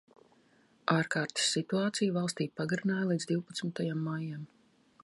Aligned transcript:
Ārkārtas 0.93 1.51
situāciju 1.57 2.17
valstī 2.17 2.49
pagarināja 2.61 3.07
līdz 3.13 3.31
divpadsmitajam 3.35 4.05
maijam. 4.09 4.43